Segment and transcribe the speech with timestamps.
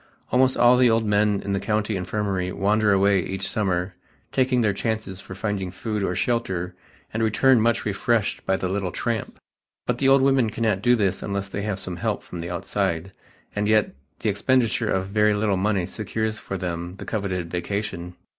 [0.31, 3.93] Almost all the old men in the County Infirmary wander away each summer
[4.31, 6.73] taking their chances for finding food or shelter
[7.13, 9.37] and return much refreshed by the little "tramp,"
[9.85, 13.11] but the old women cannot do this unless they have some help from the outside,
[13.55, 18.15] and yet the expenditure of a very little money secures for them the coveted vacation.